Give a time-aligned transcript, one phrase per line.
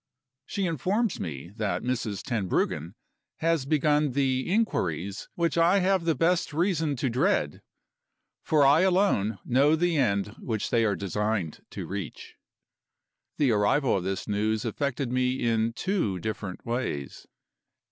[0.47, 2.23] She informs me that Mrs.
[2.23, 2.95] Tenbruggen
[3.37, 7.61] has begun the inquiries which I have the best reason to dread
[8.41, 12.33] for I alone know the end which they are designed to reach.
[13.37, 17.27] The arrival of this news affected me in two different ways.